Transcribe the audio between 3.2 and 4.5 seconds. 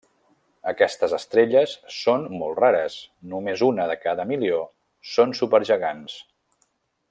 només una de cada